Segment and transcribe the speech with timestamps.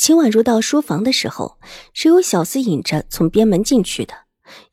[0.00, 1.58] 秦婉如到书房的时候，
[1.92, 4.14] 是由小厮引着从边门进去的。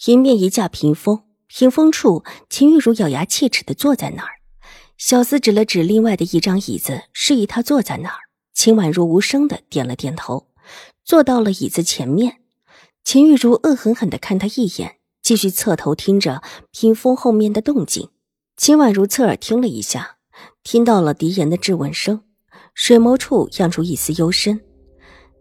[0.06, 4.36] 迎面一架屏风，屏风处，秦玉茹咬牙切齿的坐在那儿。
[4.98, 8.20] 小厮指了指另外的一张椅子，示意他坐在那儿。
[8.54, 10.48] 秦婉如无声的点了点头，
[11.04, 12.38] 坐到了椅子前面。
[13.04, 18.12] 秦玉茹恶狠狠的看他一眼，继续侧头听着屏风后面的动静。
[18.56, 20.20] 秦婉如侧耳听了一下，
[20.64, 22.22] 听到了狄言的质问声，
[22.74, 24.62] 水眸处漾出一丝幽深。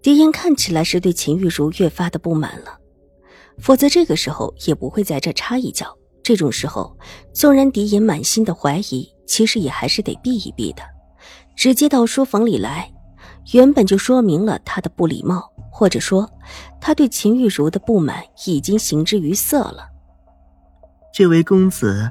[0.06, 2.78] 狄言看起来是对秦玉茹越发的不满了，
[3.58, 5.92] 否则这个时候也不会在这插一脚。
[6.22, 6.96] 这种时候，
[7.32, 10.82] 纵然狄言满心的怀疑，其实也还是得避一避的。
[11.56, 12.88] 直接到书房里来，
[13.52, 16.30] 原本就说明了他的不礼貌，或者说
[16.80, 19.88] 他对秦玉茹的不满已经形之于色了。
[21.12, 22.08] 这位公子，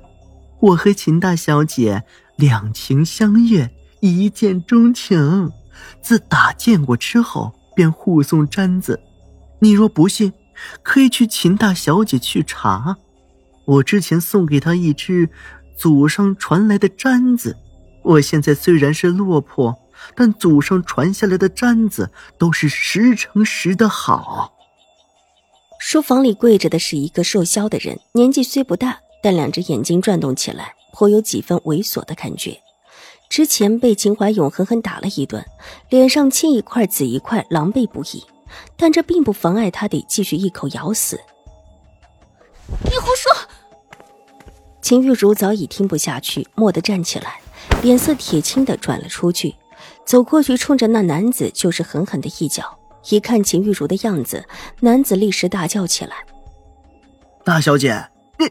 [0.60, 2.04] 我和秦大小姐
[2.36, 3.70] 两情相悦，
[4.02, 5.50] 一见钟情，
[6.02, 7.54] 自打见过之后。
[7.76, 9.00] 便护送簪子，
[9.60, 10.34] 你若不信，
[10.82, 12.98] 可以去秦大小姐去查。
[13.66, 15.30] 我之前送给她一只
[15.78, 17.58] 祖上传来的簪子，
[18.04, 19.76] 我现在虽然是落魄，
[20.16, 24.54] 但祖上传下来的簪子都是十成十的好。
[25.80, 32.58] 书房里跪着的是一个瘦削的人，年纪虽不大，但两只眼睛转动起来，颇有几分猥琐的感觉。
[33.30, 35.44] 之前被秦怀勇狠狠打了一顿，
[35.90, 38.24] 脸上青一块紫一块，狼狈不已。
[38.78, 41.20] 但这并不妨碍他得继续一口咬死。
[42.84, 43.32] 你胡说！
[44.82, 47.40] 秦玉茹早已听不下去，蓦地站起来，
[47.82, 49.56] 脸色铁青的转了出去，
[50.06, 52.78] 走过去冲着那男子就是狠狠的一脚。
[53.10, 54.46] 一看秦玉茹的样子，
[54.80, 56.16] 男子立时大叫起来
[57.44, 58.08] ：“大小姐，
[58.38, 58.50] 您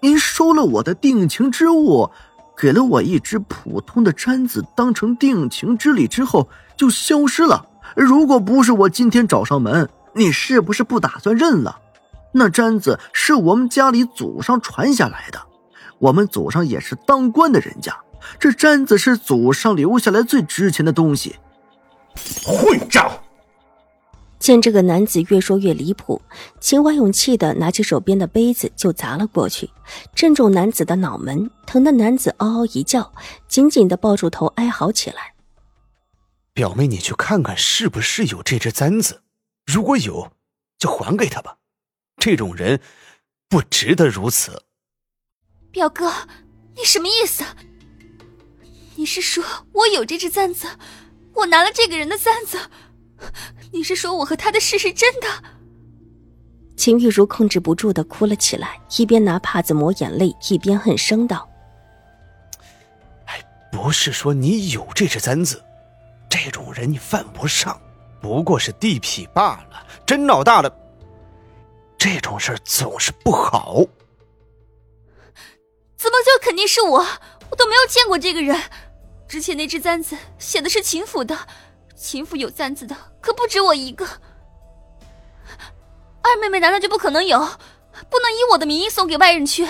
[0.00, 2.10] 您收了我的定情之物！”
[2.56, 7.66] 给了我一只普通的簪子，当成定情之礼之后就消失了。
[7.96, 11.78] 如果不是我今天找上门，你是不是不打算认了？
[12.32, 15.40] 那簪子是我们家里祖上传下来的，
[15.98, 17.94] 我们祖上也是当官的人家，
[18.38, 21.36] 这簪子是祖上留下来最值钱的东西。
[22.44, 23.10] 混账！
[24.42, 26.20] 见这个男子越说越离谱，
[26.60, 29.70] 秦怀勇气的拿起手边的杯子就砸了过去，
[30.16, 33.12] 正中男子的脑门，疼的男子嗷嗷一叫，
[33.46, 35.34] 紧紧的抱住头哀嚎起来。
[36.52, 39.22] 表妹，你去看看是不是有这只簪子，
[39.64, 40.32] 如果有，
[40.76, 41.58] 就还给他吧。
[42.16, 42.80] 这种人
[43.48, 44.64] 不值得如此。
[45.70, 46.12] 表哥，
[46.76, 47.44] 你什么意思？
[48.96, 50.66] 你是说我有这只簪子，
[51.32, 52.58] 我拿了这个人的簪子？
[53.72, 55.26] 你是说我和他的事是真的？
[56.74, 61.48] 秦玉茹控制不住的哭了起来，一边拿帕子抹眼泪，一边恨声道
[63.26, 63.40] ：“哎，
[63.70, 65.62] 不是说你有这只簪子，
[66.28, 67.80] 这种人你犯不上，
[68.20, 69.86] 不过是地痞罢了。
[70.04, 70.74] 真闹大了，
[71.98, 73.84] 这种事总是不好。
[75.96, 77.06] 怎么就肯定是我？
[77.50, 78.60] 我都没有见过这个人。
[79.28, 81.38] 之前那只簪子写的是秦府的。”
[82.02, 84.04] 秦府有簪子的可不止我一个，
[86.20, 87.38] 二妹妹难道就不可能有？
[87.38, 89.68] 不能以我的名义送给外人去？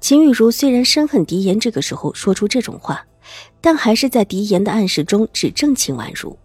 [0.00, 3.06] 秦雨茹虽然深恨狄言这个时候说出这种话，
[3.60, 6.38] 但还是在狄言的暗示中指正秦婉如：“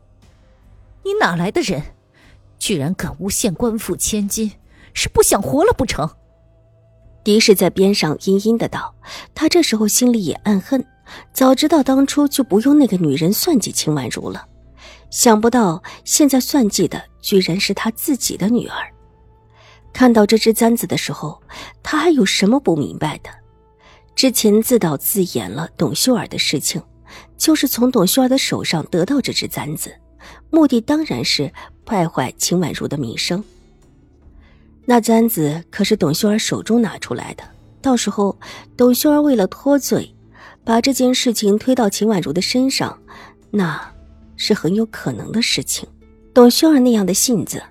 [1.05, 1.81] 你哪来的人，
[2.59, 4.51] 居然敢诬陷官府千金？
[4.93, 6.17] 是不想活了不成？”
[7.23, 8.93] 狄氏在边上阴阴的道
[9.33, 10.85] ：“他这时候心里也暗恨。”
[11.31, 14.47] 早知道当初就不用那个女人算计秦婉如了，
[15.11, 18.75] 想不到现在算计的居然是他自己的女儿。
[19.91, 21.39] 看到这只簪子的时候，
[21.83, 23.29] 他还有什么不明白的？
[24.15, 26.81] 之前自导自演了董秀儿的事情，
[27.37, 29.93] 就是从董秀儿的手上得到这只簪子，
[30.49, 31.51] 目的当然是
[31.85, 33.43] 败坏秦婉如的名声。
[34.85, 37.43] 那簪子可是董秀儿手中拿出来的，
[37.81, 38.37] 到时候
[38.75, 40.13] 董秀儿为了脱罪。
[40.65, 42.97] 把这件事情推到秦婉如的身上，
[43.51, 43.93] 那
[44.37, 45.85] 是很有可能的事情。
[46.33, 47.61] 董秀儿那样的性子，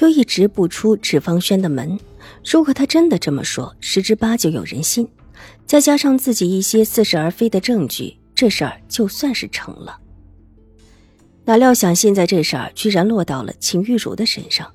[0.00, 2.00] 又一直不出纸方轩的门。
[2.42, 5.06] 如果他真的这么说，十之八九有人信。
[5.66, 9.98] 再加上自己一些似是而非的证据，这事儿就算是成了。
[11.44, 14.66] 哪料想现在这事儿居然落到了秦玉茹的身上。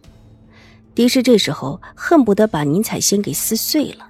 [0.95, 4.07] 狄氏这时候恨不得把宁采仙给撕碎了，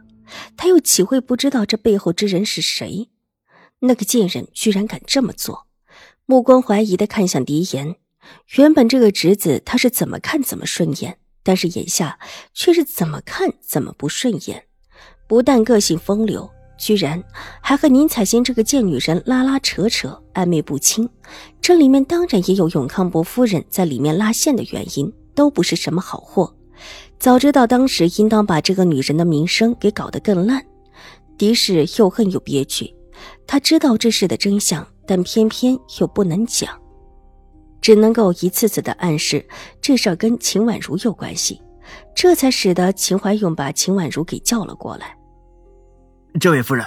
[0.56, 3.10] 他又岂会不知道这背后之人是谁？
[3.80, 5.66] 那个贱人居然敢这么做，
[6.28, 7.96] 目光怀疑的看向狄言。
[8.56, 12.20] 原本这个侄子他是怎么看怎么顺眼，但是眼下
[12.54, 14.66] 却是怎么看怎么不顺眼。
[15.28, 16.48] 不但个性风流，
[16.78, 17.24] 居然
[17.62, 21.10] 还和宁采仙这个贱女人拉拉扯扯，暧昧不清。
[21.60, 26.56] 这里面当然也有永康伯夫人在里面拉线的原因，都不是什么好货。
[27.20, 30.64] 早知道当时应当把这个女人的名声给搞得更烂。
[31.38, 32.96] 狄氏又恨又憋屈，
[33.46, 36.70] 他知道这事的真相，但偏偏又不能讲，
[37.82, 39.46] 只能够一次次的暗示
[39.82, 41.62] 这事儿跟秦婉如有关系，
[42.16, 45.18] 这才使得秦怀勇把秦婉如给叫了过来。
[46.40, 46.86] 这位夫人，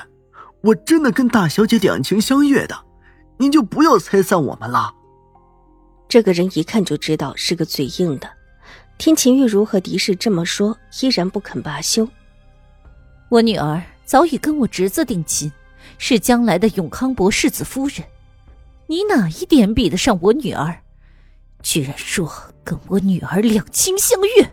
[0.62, 2.74] 我真的跟大小姐两情相悦的，
[3.38, 4.94] 您就不要拆散我们了。
[6.08, 8.37] 这个人一看就知道是个嘴硬的。
[8.98, 12.06] 听秦玉茹和狄氏这么说，依然不肯罢休。
[13.28, 15.50] 我女儿早已跟我侄子定亲，
[15.98, 17.98] 是将来的永康伯世子夫人。
[18.88, 20.80] 你哪一点比得上我女儿？
[21.62, 22.30] 居然说
[22.64, 24.52] 跟我女儿两情相悦！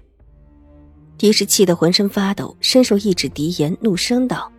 [1.18, 4.52] 狄氏气得浑身发抖，伸手一指狄言，怒声道：“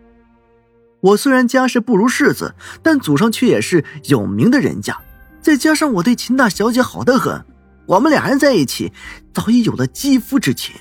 [0.99, 2.53] 我虽然家世不如世子，
[2.83, 4.99] 但祖上却也是有名的人家，
[5.41, 7.45] 再加上我对秦大小姐好得很。”
[7.87, 8.91] 我们俩人在一起，
[9.33, 10.75] 早已有了肌肤之亲，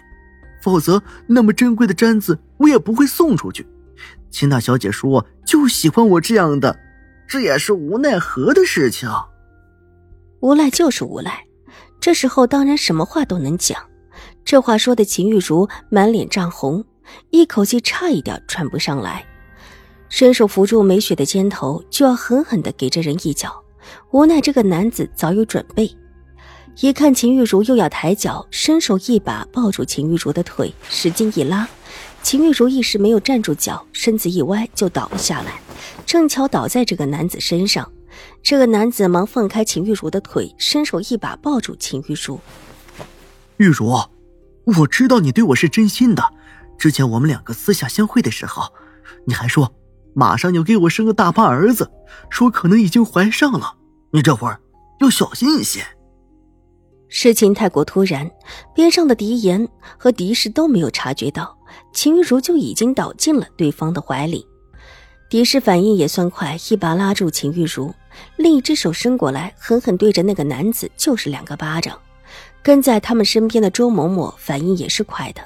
[0.61, 3.67] 否则那么珍贵的簪子我也不会送出去。
[4.29, 6.77] 秦大小姐说就喜欢我这样的，
[7.29, 9.09] 这也是无奈何的事情。
[10.41, 11.45] 无赖就是无赖，
[12.01, 13.81] 这时候当然什么话都能讲。
[14.45, 16.85] 这话说的秦玉茹满脸涨红，
[17.31, 19.25] 一口气差一点喘不上来，
[20.09, 23.63] 伸手扶住梅雪的肩头，就要狠狠的给这人一脚。
[24.11, 25.89] 无奈这个男子早有准备。
[26.81, 31.67] 一看秦玉茹又要抬脚，伸手一把抱住秦玉茹的腿，使劲一拉，
[32.23, 35.59] 秦玉茹一时没有站住脚，身子一歪就倒了下来，
[36.05, 37.91] 正巧倒在这个男子身上。
[38.43, 42.39] 这个男子忙放开秦玉茹的腿，伸手一把抱住秦玉茹。
[43.57, 43.99] 玉茹，
[44.79, 46.23] 我知道你对我是真心的。
[46.77, 48.71] 之前我们两个私下相会的时候，
[49.25, 49.75] 你还说
[50.13, 51.91] 马上要给我生个大胖儿子，
[52.29, 53.77] 说可能已经怀上了。
[54.13, 54.61] 你这会儿
[55.01, 55.83] 要小心一些。
[57.19, 58.31] 事情太过突然，
[58.75, 59.67] 边上的狄言
[59.97, 61.57] 和狄氏都没有察觉到，
[61.95, 64.47] 秦玉茹就已经倒进了对方的怀里。
[65.31, 67.91] 狄氏反应也算快，一把拉住秦玉茹，
[68.37, 71.99] 另一只手伸过来，狠狠对着那个男子就是两个巴掌。
[72.63, 75.41] 跟在他们身边的周嬷嬷反应也是快的，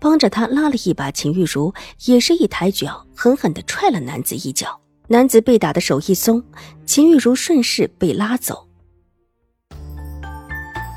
[0.00, 1.72] 帮着他拉了一把秦玉茹，
[2.06, 4.76] 也是一抬脚，狠狠地踹了男子一脚。
[5.06, 6.42] 男子被打的手一松，
[6.84, 8.66] 秦玉茹顺势被拉走。